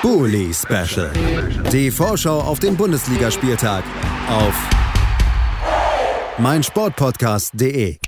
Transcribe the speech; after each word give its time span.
Bully 0.00 0.54
Special. 0.54 1.10
Die 1.72 1.90
Vorschau 1.90 2.40
auf 2.40 2.60
den 2.60 2.76
Bundesligaspieltag 2.76 3.82
auf 4.28 4.54
meinsportpodcast.de. 6.38 7.98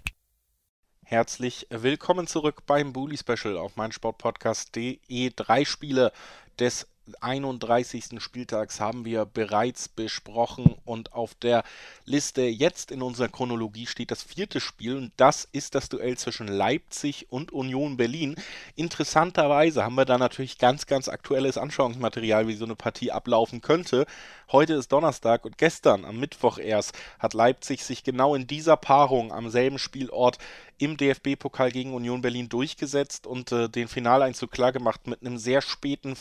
Herzlich 1.04 1.66
willkommen 1.70 2.28
zurück 2.28 2.62
beim 2.66 2.92
Bully 2.92 3.16
Special 3.16 3.56
auf 3.56 3.74
meinsportpodcast.de. 3.74 5.32
Drei 5.34 5.64
Spiele 5.64 6.12
des 6.60 6.86
31. 7.22 8.22
Spieltags 8.22 8.80
haben 8.80 9.04
wir 9.04 9.24
bereits 9.24 9.88
besprochen 9.88 10.76
und 10.84 11.12
auf 11.12 11.34
der 11.34 11.64
Liste 12.04 12.42
jetzt 12.42 12.90
in 12.90 13.02
unserer 13.02 13.28
Chronologie 13.28 13.86
steht 13.86 14.10
das 14.10 14.22
vierte 14.22 14.60
Spiel 14.60 14.96
und 14.96 15.12
das 15.16 15.48
ist 15.52 15.74
das 15.74 15.88
Duell 15.88 16.16
zwischen 16.18 16.48
Leipzig 16.48 17.26
und 17.30 17.52
Union 17.52 17.96
Berlin. 17.96 18.36
Interessanterweise 18.76 19.84
haben 19.84 19.94
wir 19.94 20.04
da 20.04 20.18
natürlich 20.18 20.58
ganz, 20.58 20.86
ganz 20.86 21.08
aktuelles 21.08 21.58
Anschauungsmaterial, 21.58 22.48
wie 22.48 22.54
so 22.54 22.64
eine 22.64 22.76
Partie 22.76 23.12
ablaufen 23.12 23.60
könnte. 23.60 24.06
Heute 24.52 24.74
ist 24.74 24.90
Donnerstag 24.90 25.44
und 25.44 25.58
gestern, 25.58 26.04
am 26.04 26.18
Mittwoch 26.18 26.58
erst, 26.58 26.98
hat 27.18 27.34
Leipzig 27.34 27.84
sich 27.84 28.02
genau 28.02 28.34
in 28.34 28.46
dieser 28.46 28.76
Paarung 28.76 29.32
am 29.32 29.48
selben 29.48 29.78
Spielort 29.78 30.38
im 30.80 30.96
DFB-Pokal 30.96 31.70
gegen 31.70 31.94
Union 31.94 32.22
Berlin 32.22 32.48
durchgesetzt 32.48 33.26
und 33.26 33.52
äh, 33.52 33.68
den 33.68 33.86
Finaleinzug 33.86 34.50
klargemacht 34.50 35.06
mit 35.06 35.20
einem 35.20 35.36
sehr 35.36 35.60
späten 35.60 36.16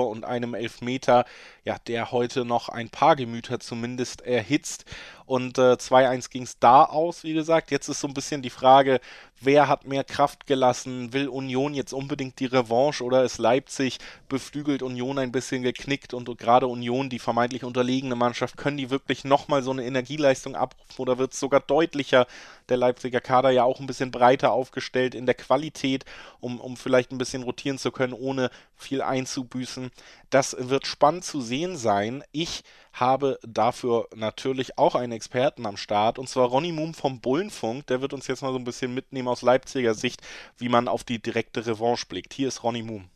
Forsberg-Tor 0.00 0.08
und 0.08 0.24
einem 0.24 0.54
Elfmeter, 0.54 1.24
ja, 1.64 1.76
der 1.86 2.10
heute 2.12 2.44
noch 2.44 2.68
ein 2.68 2.88
paar 2.88 3.16
Gemüter 3.16 3.60
zumindest 3.60 4.22
erhitzt. 4.22 4.84
Und 5.26 5.58
äh, 5.58 5.74
2-1 5.74 6.30
ging 6.30 6.42
es 6.42 6.58
da 6.58 6.84
aus, 6.84 7.22
wie 7.22 7.34
gesagt. 7.34 7.70
Jetzt 7.70 7.88
ist 7.88 8.00
so 8.00 8.08
ein 8.08 8.14
bisschen 8.14 8.42
die 8.42 8.50
Frage, 8.50 9.00
wer 9.40 9.68
hat 9.68 9.86
mehr 9.86 10.04
Kraft 10.04 10.46
gelassen? 10.46 11.12
Will 11.12 11.28
Union 11.28 11.74
jetzt 11.74 11.92
unbedingt 11.92 12.38
die 12.38 12.46
Revanche 12.46 13.02
oder 13.02 13.24
ist 13.24 13.38
Leipzig 13.38 13.98
beflügelt 14.28 14.82
Union 14.82 15.18
ein 15.18 15.32
bisschen 15.32 15.62
geknickt 15.62 16.14
und 16.14 16.38
gerade 16.38 16.66
Union, 16.66 17.08
die 17.08 17.18
vermeintlich 17.18 17.64
unterlegene 17.64 18.14
Mannschaft, 18.14 18.56
können 18.56 18.76
die 18.76 18.90
wirklich 18.90 19.24
nochmal 19.24 19.62
so 19.62 19.70
eine 19.70 19.84
Energieleistung 19.84 20.54
abrufen 20.54 21.02
oder 21.02 21.18
wird 21.18 21.32
es 21.32 21.40
sogar 21.40 21.60
deutlicher? 21.60 22.26
Der 22.68 22.76
Leipziger 22.76 23.20
Kader 23.20 23.50
ja 23.50 23.64
auch 23.64 23.80
ein 23.80 23.86
bisschen 23.86 24.10
breiter 24.10 24.52
aufgestellt 24.52 25.14
in 25.14 25.26
der 25.26 25.34
Qualität, 25.34 26.04
um, 26.38 26.60
um 26.60 26.76
vielleicht 26.76 27.10
ein 27.10 27.18
bisschen 27.18 27.42
rotieren 27.42 27.78
zu 27.78 27.90
können, 27.90 28.12
ohne 28.12 28.50
viel 28.76 29.02
einzubüßen. 29.02 29.90
Das 30.30 30.56
wird 30.58 30.86
spannend 30.86 31.24
zu 31.24 31.40
sehen 31.40 31.76
sein. 31.76 32.22
Ich 32.32 32.62
habe 32.92 33.38
dafür 33.42 34.08
natürlich 34.14 34.78
auch 34.78 34.94
einen 34.94 35.12
Experten 35.12 35.66
am 35.66 35.76
Start, 35.76 36.18
und 36.18 36.28
zwar 36.28 36.48
Ronny 36.48 36.72
Moom 36.72 36.94
vom 36.94 37.20
Bullenfunk. 37.20 37.86
Der 37.86 38.00
wird 38.00 38.12
uns 38.12 38.26
jetzt 38.26 38.42
mal 38.42 38.52
so 38.52 38.58
ein 38.58 38.64
bisschen 38.64 38.94
mitnehmen 38.94 39.28
aus 39.30 39.42
Leipziger 39.42 39.94
Sicht, 39.94 40.20
wie 40.58 40.68
man 40.68 40.88
auf 40.88 41.04
die 41.04 41.20
direkte 41.20 41.66
Revanche 41.66 42.06
blickt. 42.06 42.34
Hier 42.34 42.48
ist 42.48 42.62
Ronny 42.62 42.82
Moom. 42.82 43.08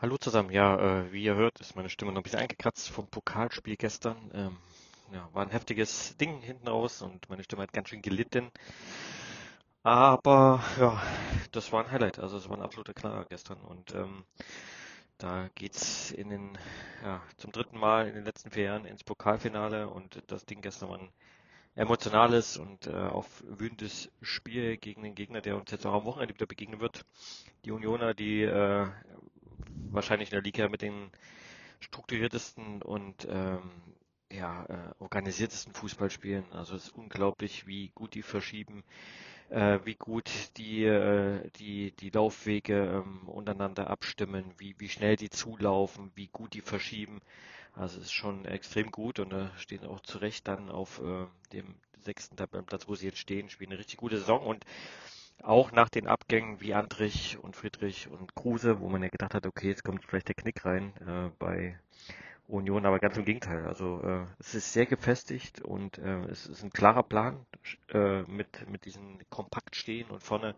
Hallo 0.00 0.16
zusammen. 0.16 0.50
Ja, 0.50 1.00
äh, 1.00 1.12
wie 1.12 1.22
ihr 1.22 1.34
hört, 1.34 1.60
ist 1.60 1.76
meine 1.76 1.88
Stimme 1.88 2.12
noch 2.12 2.20
ein 2.20 2.22
bisschen 2.24 2.40
eingekratzt 2.40 2.88
vom 2.88 3.06
Pokalspiel 3.06 3.76
gestern. 3.76 4.16
Ähm, 4.34 4.56
ja, 5.12 5.28
war 5.32 5.44
ein 5.44 5.50
heftiges 5.50 6.16
Ding 6.16 6.40
hinten 6.40 6.66
raus 6.66 7.02
und 7.02 7.28
meine 7.28 7.44
Stimme 7.44 7.62
hat 7.62 7.72
ganz 7.72 7.88
schön 7.88 8.02
gelitten. 8.02 8.50
Aber 9.84 10.62
ja, 10.80 11.02
das 11.52 11.72
war 11.72 11.84
ein 11.84 11.90
Highlight. 11.90 12.18
Also 12.18 12.36
es 12.36 12.48
war 12.48 12.56
ein 12.56 12.62
absoluter 12.62 12.94
Knaller 12.94 13.26
gestern. 13.28 13.60
Und 13.60 13.94
ähm, 13.94 14.24
da 15.18 15.48
geht's 15.54 16.10
in 16.10 16.30
den, 16.30 16.58
ja, 17.04 17.22
zum 17.36 17.52
dritten 17.52 17.78
Mal 17.78 18.08
in 18.08 18.14
den 18.14 18.24
letzten 18.24 18.50
vier 18.50 18.64
Jahren 18.64 18.84
ins 18.84 19.04
Pokalfinale 19.04 19.88
und 19.88 20.22
das 20.26 20.46
Ding 20.46 20.62
gestern 20.62 20.88
war 20.88 20.98
ein 20.98 21.12
emotionales 21.74 22.56
und 22.56 22.86
äh, 22.86 22.92
aufwühlendes 22.92 24.10
Spiel 24.20 24.76
gegen 24.76 25.02
den 25.02 25.14
Gegner, 25.14 25.40
der 25.40 25.56
uns 25.56 25.70
jetzt 25.70 25.86
auch 25.86 25.94
am 25.94 26.04
Wochenende 26.04 26.34
wieder 26.34 26.46
begegnen 26.46 26.80
wird. 26.80 27.04
Die 27.64 27.70
Unioner, 27.70 28.14
die 28.14 28.42
äh, 28.42 28.86
wahrscheinlich 29.90 30.30
in 30.30 30.34
der 30.36 30.42
Liga 30.42 30.68
mit 30.68 30.82
den 30.82 31.10
strukturiertesten 31.80 32.82
und 32.82 33.26
ähm, 33.28 33.70
ja, 34.30 34.64
äh, 34.64 34.94
organisiertesten 34.98 35.74
Fußball 35.74 36.10
spielen. 36.10 36.44
Also 36.52 36.74
es 36.74 36.84
ist 36.84 36.94
unglaublich, 36.94 37.66
wie 37.66 37.90
gut 37.94 38.14
die 38.14 38.22
verschieben, 38.22 38.82
äh, 39.50 39.78
wie 39.84 39.94
gut 39.94 40.30
die, 40.56 40.84
äh, 40.84 41.48
die, 41.56 41.92
die 41.92 42.10
Laufwege 42.10 43.02
ähm, 43.04 43.28
untereinander 43.28 43.88
abstimmen, 43.88 44.44
wie, 44.58 44.74
wie 44.78 44.88
schnell 44.88 45.16
die 45.16 45.30
zulaufen, 45.30 46.10
wie 46.14 46.28
gut 46.28 46.54
die 46.54 46.60
verschieben. 46.60 47.20
Also 47.74 48.00
ist 48.00 48.12
schon 48.12 48.44
extrem 48.44 48.90
gut 48.90 49.18
und 49.18 49.30
da 49.30 49.46
äh, 49.46 49.58
stehen 49.58 49.86
auch 49.86 50.00
zu 50.00 50.18
Recht 50.18 50.46
dann 50.48 50.70
auf 50.70 51.00
äh, 51.00 51.26
dem 51.52 51.74
sechsten 52.00 52.36
Tabellenplatz, 52.36 52.88
wo 52.88 52.94
sie 52.94 53.06
jetzt 53.06 53.18
stehen, 53.18 53.48
spielen 53.48 53.70
eine 53.70 53.78
richtig 53.78 53.98
gute 53.98 54.18
Saison 54.18 54.44
und 54.44 54.64
auch 55.42 55.72
nach 55.72 55.88
den 55.88 56.06
Abgängen 56.06 56.60
wie 56.60 56.74
Andrich 56.74 57.38
und 57.40 57.56
Friedrich 57.56 58.08
und 58.08 58.34
Kruse, 58.34 58.80
wo 58.80 58.88
man 58.88 59.02
ja 59.02 59.08
gedacht 59.08 59.34
hat, 59.34 59.46
okay, 59.46 59.68
jetzt 59.68 59.84
kommt 59.84 60.04
vielleicht 60.04 60.28
der 60.28 60.34
Knick 60.34 60.64
rein 60.64 60.92
äh, 61.06 61.30
bei 61.38 61.78
Union, 62.52 62.84
aber 62.84 62.98
ganz 62.98 63.16
im 63.16 63.24
Gegenteil. 63.24 63.66
Also 63.66 64.02
äh, 64.02 64.26
es 64.38 64.54
ist 64.54 64.72
sehr 64.72 64.86
gefestigt 64.86 65.62
und 65.62 65.98
äh, 65.98 66.24
es 66.26 66.46
ist 66.46 66.62
ein 66.62 66.70
klarer 66.70 67.02
Plan 67.02 67.46
äh, 67.88 68.22
mit, 68.22 68.68
mit 68.68 68.84
diesen 68.84 69.18
kompakt 69.30 69.74
stehen 69.74 70.10
und 70.10 70.22
vorne 70.22 70.54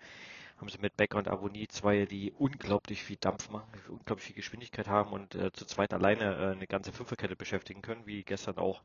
haben 0.58 0.68
sie 0.68 0.78
mit 0.78 0.96
Becker 0.96 1.18
und 1.18 1.28
Avonie 1.28 1.68
zwei, 1.68 2.06
die 2.06 2.32
unglaublich 2.32 3.02
viel 3.02 3.16
Dampf 3.16 3.50
machen, 3.50 3.68
unglaublich 3.88 4.26
viel 4.26 4.36
Geschwindigkeit 4.36 4.88
haben 4.88 5.12
und 5.12 5.34
äh, 5.34 5.52
zu 5.52 5.64
zweit 5.66 5.92
alleine 5.92 6.36
äh, 6.36 6.52
eine 6.52 6.66
ganze 6.66 6.92
Fünferkette 6.92 7.36
beschäftigen 7.36 7.82
können, 7.82 8.06
wie 8.06 8.22
gestern 8.24 8.58
auch 8.58 8.82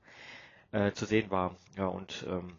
äh, 0.71 0.91
zu 0.91 1.05
sehen 1.05 1.31
war. 1.31 1.55
Ja, 1.77 1.87
und 1.87 2.25
ähm, 2.27 2.57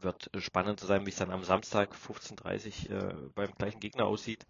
wird 0.00 0.30
spannend 0.38 0.78
zu 0.80 0.86
sein, 0.86 1.06
wie 1.06 1.10
es 1.10 1.16
dann 1.16 1.30
am 1.30 1.44
Samstag 1.44 1.94
15.30 1.94 2.90
äh, 2.90 3.14
beim 3.34 3.52
gleichen 3.52 3.80
Gegner 3.80 4.06
aussieht. 4.06 4.46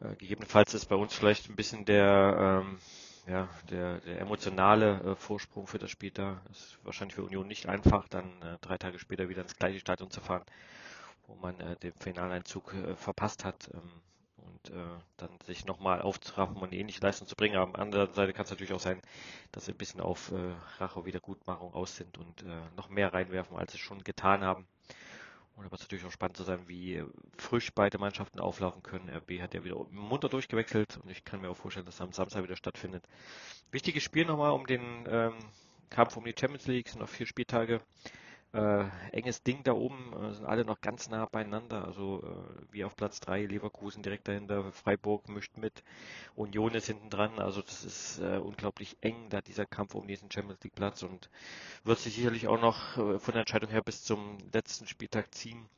Äh, 0.00 0.14
gegebenenfalls 0.16 0.74
ist 0.74 0.86
bei 0.86 0.96
uns 0.96 1.14
vielleicht 1.14 1.48
ein 1.48 1.56
bisschen 1.56 1.84
der 1.84 2.62
ähm, 2.62 2.78
ja, 3.26 3.48
der, 3.70 4.00
der 4.00 4.20
emotionale 4.20 5.00
äh, 5.00 5.14
Vorsprung 5.14 5.66
für 5.66 5.78
das 5.78 5.90
Spiel 5.90 6.10
da. 6.10 6.40
ist 6.50 6.78
wahrscheinlich 6.84 7.14
für 7.14 7.24
Union 7.24 7.46
nicht 7.46 7.66
einfach, 7.68 8.08
dann 8.08 8.26
äh, 8.42 8.58
drei 8.60 8.78
Tage 8.78 8.98
später 8.98 9.28
wieder 9.28 9.42
ins 9.42 9.56
gleiche 9.56 9.80
Stadion 9.80 10.10
zu 10.10 10.20
fahren, 10.20 10.44
wo 11.26 11.34
man 11.36 11.58
äh, 11.60 11.76
den 11.76 11.92
Finaleinzug 11.94 12.74
äh, 12.74 12.96
verpasst 12.96 13.44
hat. 13.44 13.70
Ähm, 13.74 13.90
und 14.36 14.70
äh, 14.70 14.98
dann 15.18 15.28
sich 15.46 15.66
nochmal 15.66 16.00
aufzuraffen 16.00 16.56
und 16.56 16.72
ähnliche 16.72 17.02
Leistung 17.02 17.28
zu 17.28 17.36
bringen. 17.36 17.56
Aber 17.56 17.66
an 17.78 17.90
der 17.90 18.00
anderen 18.00 18.14
Seite 18.14 18.32
kann 18.32 18.44
es 18.44 18.50
natürlich 18.50 18.72
auch 18.72 18.80
sein, 18.80 19.00
dass 19.52 19.66
sie 19.66 19.72
ein 19.72 19.78
bisschen 19.78 20.00
auf 20.00 20.32
äh, 20.32 20.54
Rache 20.78 21.04
Wiedergutmachung 21.04 21.74
aus 21.74 21.96
sind 21.96 22.16
und 22.16 22.44
noch 22.76 22.88
mehr 22.88 23.12
reinwerfen, 23.12 23.56
als 23.58 23.72
sie 23.72 23.78
schon 23.78 24.02
getan 24.02 24.42
haben. 24.42 24.66
Und 25.60 25.66
da 25.66 25.72
wird 25.72 25.80
es 25.82 25.86
natürlich 25.88 26.06
auch 26.06 26.10
spannend 26.10 26.38
zu 26.38 26.42
sein, 26.42 26.68
wie 26.68 27.04
frisch 27.36 27.70
beide 27.74 27.98
Mannschaften 27.98 28.40
auflaufen 28.40 28.82
können. 28.82 29.10
RB 29.10 29.42
hat 29.42 29.52
ja 29.52 29.62
wieder 29.62 29.76
munter 29.90 30.30
durchgewechselt 30.30 30.98
und 31.02 31.10
ich 31.10 31.22
kann 31.22 31.42
mir 31.42 31.50
auch 31.50 31.56
vorstellen, 31.56 31.84
dass 31.84 31.96
es 31.96 32.00
am 32.00 32.14
Samstag 32.14 32.44
wieder 32.44 32.56
stattfindet. 32.56 33.04
Wichtiges 33.70 34.02
Spiel 34.02 34.24
nochmal 34.24 34.52
um 34.52 34.66
den 34.66 35.06
ähm, 35.06 35.34
Kampf 35.90 36.16
um 36.16 36.24
die 36.24 36.34
Champions 36.34 36.66
League, 36.66 36.88
sind 36.88 37.00
noch 37.00 37.10
vier 37.10 37.26
Spieltage 37.26 37.82
äh, 38.52 38.84
enges 39.12 39.42
Ding 39.42 39.62
da 39.62 39.72
oben, 39.72 40.12
äh, 40.12 40.32
sind 40.34 40.44
alle 40.44 40.64
noch 40.64 40.80
ganz 40.80 41.08
nah 41.08 41.26
beieinander. 41.26 41.84
Also 41.84 42.22
äh, 42.22 42.72
wie 42.72 42.84
auf 42.84 42.96
Platz 42.96 43.20
3, 43.20 43.46
Leverkusen 43.46 44.02
direkt 44.02 44.26
dahinter, 44.28 44.72
Freiburg 44.72 45.28
mischt 45.28 45.56
mit, 45.56 45.84
Union 46.34 46.74
ist 46.74 46.86
hinten 46.86 47.10
dran. 47.10 47.38
Also 47.38 47.62
das 47.62 47.84
ist 47.84 48.18
äh, 48.18 48.38
unglaublich 48.38 48.96
eng, 49.02 49.28
da 49.30 49.40
dieser 49.40 49.66
Kampf 49.66 49.94
um 49.94 50.06
diesen 50.06 50.30
Champions 50.30 50.62
League 50.64 50.74
Platz 50.74 51.02
und 51.02 51.30
wird 51.84 51.98
sich 51.98 52.14
sicherlich 52.14 52.48
auch 52.48 52.60
noch 52.60 52.96
äh, 52.98 53.18
von 53.18 53.32
der 53.32 53.40
Entscheidung 53.40 53.70
her 53.70 53.82
bis 53.82 54.02
zum 54.02 54.38
letzten 54.52 54.86
Spieltag 54.86 55.32
ziehen. 55.34 55.68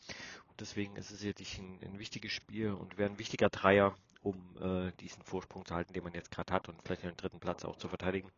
Und 0.48 0.60
deswegen 0.60 0.96
ist 0.96 1.10
es 1.10 1.20
sicherlich 1.20 1.58
ein, 1.58 1.78
ein 1.82 1.98
wichtiges 1.98 2.32
Spiel 2.32 2.72
und 2.72 2.96
wäre 2.96 3.10
ein 3.10 3.18
wichtiger 3.18 3.50
Dreier, 3.50 3.94
um 4.22 4.36
äh, 4.60 4.92
diesen 5.00 5.22
Vorsprung 5.24 5.66
zu 5.66 5.74
halten, 5.74 5.92
den 5.92 6.04
man 6.04 6.14
jetzt 6.14 6.30
gerade 6.30 6.52
hat 6.52 6.68
und 6.68 6.80
vielleicht 6.82 7.02
den 7.02 7.16
dritten 7.16 7.40
Platz 7.40 7.64
auch 7.64 7.76
zu 7.76 7.88
verteidigen. 7.88 8.30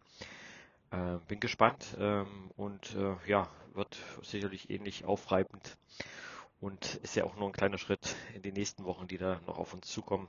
Äh, 0.94 1.19
bin 1.27 1.41
gespannt 1.41 1.97
ähm, 1.99 2.50
und 2.56 2.94
äh, 2.94 3.16
ja, 3.27 3.49
wird 3.72 3.99
sicherlich 4.22 4.71
ähnlich 4.71 5.05
aufreibend 5.05 5.77
und 6.60 6.97
ist 7.03 7.16
ja 7.16 7.25
auch 7.25 7.34
nur 7.37 7.49
ein 7.49 7.53
kleiner 7.53 7.78
Schritt 7.78 8.15
in 8.34 8.43
die 8.43 8.53
nächsten 8.53 8.84
Wochen, 8.84 9.09
die 9.09 9.19
da 9.19 9.41
noch 9.47 9.59
auf 9.59 9.75
uns 9.75 9.88
zukommen. 9.88 10.28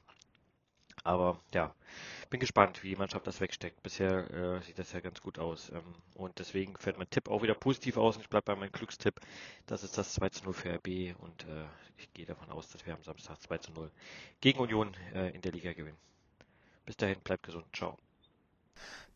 Aber 1.03 1.39
ja, 1.53 1.75
bin 2.31 2.39
gespannt, 2.39 2.81
wie 2.81 2.89
die 2.89 2.95
Mannschaft 2.95 3.27
das 3.27 3.41
wegsteckt. 3.41 3.83
Bisher 3.83 4.31
äh, 4.31 4.61
sieht 4.63 4.79
das 4.79 4.91
ja 4.91 5.01
ganz 5.01 5.21
gut 5.21 5.37
aus. 5.37 5.69
Ähm, 5.69 5.83
und 6.15 6.39
deswegen 6.39 6.75
fällt 6.77 6.97
mein 6.97 7.09
Tipp 7.11 7.29
auch 7.29 7.43
wieder 7.43 7.53
positiv 7.53 7.97
aus 7.97 8.15
und 8.15 8.23
ich 8.23 8.29
bleibe 8.29 8.45
bei 8.45 8.55
meinem 8.55 8.71
Glückstipp. 8.71 9.19
Das 9.67 9.83
ist 9.83 9.99
das 9.99 10.13
2 10.15 10.29
zu 10.29 10.45
0 10.45 10.53
für 10.53 10.73
RB 10.73 11.15
und 11.21 11.43
äh, 11.43 11.65
ich 11.97 12.11
gehe 12.13 12.25
davon 12.25 12.49
aus, 12.49 12.69
dass 12.69 12.85
wir 12.87 12.95
am 12.95 13.03
Samstag 13.03 13.39
2 13.39 13.57
zu 13.59 13.71
0 13.73 13.91
gegen 14.41 14.59
Union 14.59 14.95
äh, 15.13 15.29
in 15.29 15.41
der 15.41 15.51
Liga 15.51 15.73
gewinnen. 15.73 15.97
Bis 16.85 16.97
dahin, 16.97 17.19
bleibt 17.19 17.43
gesund. 17.43 17.65
Ciao. 17.71 17.99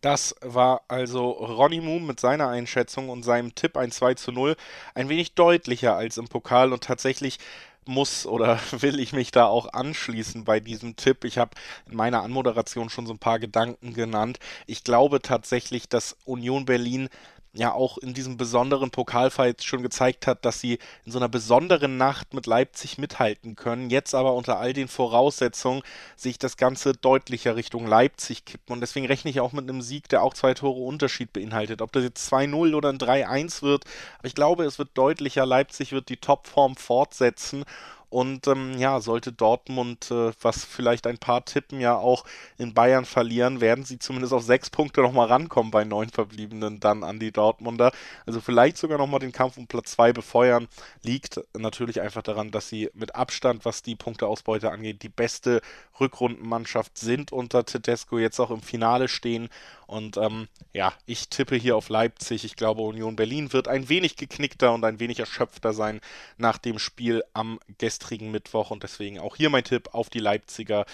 Das 0.02 0.34
war 0.42 0.84
also 0.88 1.30
Ronny 1.30 1.82
Moon 1.82 2.06
mit 2.06 2.20
seiner 2.20 2.48
Einschätzung 2.48 3.10
und 3.10 3.24
seinem 3.24 3.54
Tipp 3.56 3.76
ein 3.76 3.92
2 3.92 4.14
zu 4.14 4.32
0. 4.32 4.56
Ein 4.94 5.10
wenig 5.10 5.34
deutlicher 5.34 5.96
als 5.96 6.18
im 6.18 6.28
Pokal 6.30 6.72
und 6.72 6.84
tatsächlich 6.86 7.38
muss 7.86 8.26
oder 8.26 8.60
will 8.72 9.00
ich 9.00 9.12
mich 9.12 9.32
da 9.32 9.46
auch 9.48 9.74
anschließen 9.74 10.46
bei 10.46 10.60
diesem 10.62 10.96
Tipp. 10.96 11.26
Ich 11.26 11.38
habe 11.38 11.52
in 11.90 11.98
meiner 11.98 12.24
Anmoderation 12.24 12.90
schon 12.90 13.08
so 13.08 13.14
ein 13.14 13.20
paar 13.20 13.40
Gedanken 13.40 13.94
genannt. 13.94 14.40
Ich 14.68 14.84
glaube 14.84 15.22
tatsächlich, 15.22 15.90
dass 15.90 16.16
Union 16.24 16.66
Berlin 16.66 17.10
ja 17.54 17.74
auch 17.74 17.98
in 17.98 18.14
diesem 18.14 18.38
besonderen 18.38 18.92
Pokalfight 18.92 19.64
schon 19.64 19.82
gezeigt 19.82 20.28
hat, 20.28 20.46
dass 20.46 20.60
sie 20.60 20.78
in 21.06 21.12
so 21.12 21.18
einer 21.18 21.30
besonderen 21.30 21.98
Nacht 21.98 22.34
mit 22.34 22.46
Leipzig 22.46 22.98
mithalten 22.98 23.56
können. 23.56 23.90
Jetzt 23.90 24.14
aber 24.14 24.34
unter 24.36 24.60
all 24.60 24.74
den 24.74 24.88
Voraussetzungen 24.88 25.82
sehe 26.16 26.32
ich 26.32 26.40
das 26.40 26.58
Ganze 26.58 26.94
deutlicher 26.94 27.56
Richtung 27.56 27.88
Leipzig 27.88 28.46
kippen. 28.46 28.74
Und 28.74 28.82
deswegen 28.82 29.08
rechne 29.08 29.32
ich 29.32 29.40
auch 29.40 29.52
mit 29.52 29.68
einem 29.68 29.82
Sieg, 29.82 30.10
der 30.10 30.22
auch 30.22 30.34
zwei 30.34 30.54
Tore 30.54 30.80
Unterschied 30.82 31.34
beinhaltet. 31.34 31.82
Ob 31.82 31.92
das 31.92 32.04
jetzt 32.04 32.32
2-0 32.32 32.76
oder 32.76 32.90
ein 32.90 33.00
3-1 33.00 33.64
wird. 33.64 33.86
Aber 34.20 34.28
ich 34.28 34.36
glaube, 34.36 34.66
es 34.66 34.78
wird 34.78 34.90
deutlicher. 34.94 35.46
Leipzig 35.46 35.92
wird 35.92 36.10
die 36.10 36.18
Topform 36.18 36.76
fortsetzen. 36.76 37.66
Und 38.10 38.48
ähm, 38.48 38.80
ja, 38.80 39.00
sollte 39.02 39.32
Dortmund, 39.32 40.10
äh, 40.10 40.32
was 40.42 40.66
vielleicht 40.66 41.06
ein 41.06 41.20
paar 41.20 41.46
tippen, 41.46 41.80
ja 41.80 41.96
auch 41.96 42.26
in 42.58 42.74
Bayern 42.74 43.06
verlieren, 43.06 43.62
werden 43.62 43.86
sie 43.86 44.00
zumindest 44.00 44.34
auf 44.34 44.42
sechs 44.42 44.72
Punkte 44.72 45.02
nochmal 45.02 45.28
rankommen 45.28 45.70
bei 45.70 45.84
neun 45.84 46.10
Verbliebenen 46.10 46.80
dann 46.80 47.04
an 47.04 47.20
die 47.20 47.32
Dortmunder. 47.32 47.92
Also 48.26 48.42
vielleicht 48.42 48.78
sogar 48.78 48.98
nochmal 48.98 49.20
den 49.20 49.32
Kampf 49.32 49.58
um 49.58 49.68
Platz 49.68 49.92
zwei 49.92 50.12
befeuern. 50.12 50.68
Liegt 51.04 51.40
natürlich 51.56 52.02
einfach 52.02 52.24
daran, 52.24 52.50
dass 52.50 52.68
sie 52.68 52.90
mit 52.96 53.14
Abstand, 53.14 53.64
was 53.64 53.84
die 53.84 53.96
Punkteausbeute 53.96 54.72
angeht, 54.72 55.04
die 55.04 55.10
beste 55.10 55.62
Rückrundenmannschaft 56.00 56.98
sind 56.98 57.32
unter 57.32 57.64
Tedesco, 57.64 58.18
jetzt 58.18 58.40
auch 58.40 58.50
im 58.50 58.62
Finale 58.62 59.08
stehen. 59.08 59.50
Und 59.86 60.18
ähm, 60.18 60.48
ja, 60.74 60.94
ich 61.06 61.30
tippe 61.30 61.56
hier 61.56 61.76
auf 61.76 61.90
Leipzig. 61.90 62.44
Ich 62.44 62.56
glaube, 62.56 62.82
Union 62.82 63.16
Berlin 63.16 63.54
wird 63.54 63.68
ein 63.68 63.90
wenig 63.90 64.16
geknickter 64.16 64.74
und 64.74 64.84
ein 64.84 65.00
wenig 65.00 65.20
erschöpfter 65.20 65.74
sein 65.74 66.00
nach 66.38 66.58
dem 66.58 66.80
Spiel 66.80 67.24
am 67.34 67.60
gestrigen 67.78 67.99
Mittwoch. 68.32 68.72
Und 68.72 68.84
deswegen 68.84 69.20
auch 69.20 69.36
hier 69.36 69.50
mein 69.50 69.64
Tipp 69.64 69.90
auf 69.94 70.10
die 70.10 70.20
Leipziger. 70.20 70.86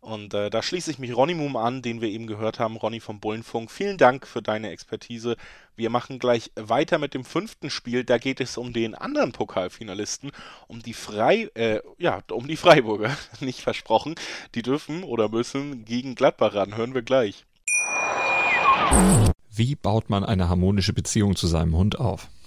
Und 0.00 0.34
äh, 0.34 0.50
da 0.50 0.62
schließe 0.62 0.90
ich 0.90 0.98
mich 0.98 1.16
Ronny 1.16 1.34
Moom 1.34 1.56
an, 1.56 1.80
den 1.80 2.02
wir 2.02 2.10
eben 2.10 2.26
gehört 2.26 2.58
haben, 2.58 2.76
Ronny 2.76 3.00
vom 3.00 3.20
Bullenfunk. 3.20 3.70
Vielen 3.70 3.96
Dank 3.96 4.26
für 4.26 4.42
deine 4.42 4.68
Expertise. 4.68 5.36
Wir 5.76 5.88
machen 5.88 6.18
gleich 6.18 6.50
weiter 6.56 6.98
mit 6.98 7.14
dem 7.14 7.24
fünften 7.24 7.70
Spiel. 7.70 8.04
Da 8.04 8.18
geht 8.18 8.40
es 8.40 8.58
um 8.58 8.74
den 8.74 8.94
anderen 8.94 9.32
Pokalfinalisten, 9.32 10.30
um 10.68 10.82
die 10.82 10.92
Frei, 10.92 11.50
äh, 11.54 11.80
ja, 11.98 12.22
um 12.30 12.46
die 12.46 12.56
Freiburger, 12.56 13.16
nicht 13.40 13.62
versprochen. 13.62 14.14
Die 14.54 14.62
dürfen 14.62 15.04
oder 15.04 15.30
müssen 15.30 15.86
gegen 15.86 16.14
Gladbach 16.14 16.54
ran. 16.54 16.76
Hören 16.76 16.92
wir 16.92 17.02
gleich. 17.02 17.46
Wie 19.50 19.74
baut 19.74 20.10
man 20.10 20.24
eine 20.24 20.48
harmonische 20.48 20.92
Beziehung 20.92 21.34
zu 21.34 21.46
seinem 21.46 21.76
Hund 21.76 21.98
auf? 21.98 22.28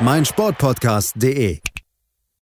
meinsportpodcast.de. 0.00 1.69